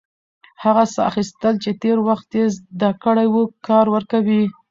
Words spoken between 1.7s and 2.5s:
تېر وخت يې